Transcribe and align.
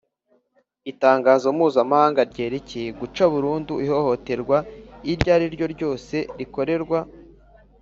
Itangazo 0.91 1.47
mpuzamahanga 1.57 2.21
ryerekeye 2.31 2.89
guca 2.99 3.23
burundu 3.33 3.73
ihohoterwa 3.85 4.57
iryo 5.11 5.29
ari 5.35 5.45
ryo 5.53 5.65
ryose 5.73 6.15
rikorerwa 6.39 6.99